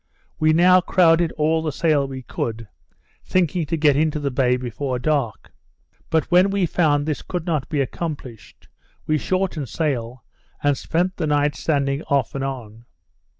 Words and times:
We 0.39 0.51
now 0.51 0.81
crowded 0.81 1.31
all 1.33 1.61
the 1.61 1.71
sail 1.71 2.07
we 2.07 2.23
could, 2.23 2.67
thinking 3.23 3.67
to 3.67 3.77
get 3.77 3.95
into 3.95 4.19
the 4.19 4.31
bay 4.31 4.57
before 4.57 4.97
dark. 4.97 5.51
But 6.09 6.31
when 6.31 6.49
we 6.49 6.65
found 6.65 7.05
this 7.05 7.21
could 7.21 7.45
not 7.45 7.69
be 7.69 7.81
accomplished, 7.81 8.67
we 9.05 9.19
shortened 9.19 9.69
sail, 9.69 10.23
and 10.63 10.75
spent 10.75 11.17
the 11.17 11.27
night 11.27 11.53
standing 11.55 12.01
off 12.09 12.33
and 12.33 12.43
on. 12.43 12.85